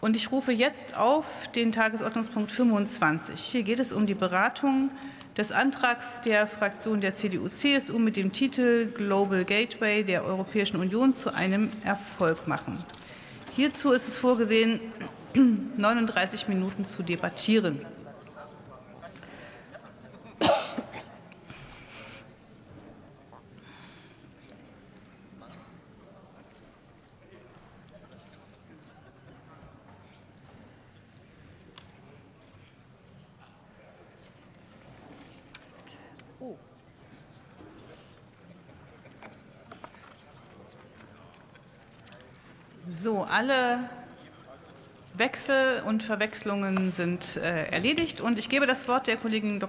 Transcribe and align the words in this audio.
Und 0.00 0.14
ich 0.14 0.30
rufe 0.30 0.52
jetzt 0.52 0.96
auf 0.96 1.48
den 1.54 1.72
Tagesordnungspunkt 1.72 2.52
25. 2.52 3.40
Hier 3.40 3.64
geht 3.64 3.80
es 3.80 3.92
um 3.92 4.06
die 4.06 4.14
Beratung 4.14 4.90
des 5.36 5.50
Antrags 5.50 6.20
der 6.20 6.46
Fraktion 6.46 7.00
der 7.00 7.14
CDU-CSU 7.14 7.98
mit 7.98 8.16
dem 8.16 8.30
Titel 8.30 8.86
Global 8.86 9.44
Gateway 9.44 10.04
der 10.04 10.24
Europäischen 10.24 10.76
Union 10.76 11.14
zu 11.14 11.34
einem 11.34 11.70
Erfolg 11.84 12.46
machen. 12.46 12.78
Hierzu 13.56 13.90
ist 13.90 14.06
es 14.06 14.18
vorgesehen, 14.18 14.80
39 15.34 16.46
Minuten 16.46 16.84
zu 16.84 17.02
debattieren. 17.02 17.80
So, 42.86 43.22
alle 43.24 43.90
Wechsel 45.14 45.82
und 45.84 46.02
Verwechslungen 46.02 46.92
sind 46.92 47.36
äh, 47.36 47.66
erledigt 47.70 48.20
und 48.20 48.38
ich 48.38 48.48
gebe 48.48 48.66
das 48.66 48.88
Wort 48.88 49.08
der 49.08 49.16
Kollegin 49.16 49.58
Dr. 49.58 49.66